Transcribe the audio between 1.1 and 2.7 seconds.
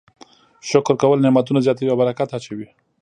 نعمتونه زیاتوي او برکت اچوي.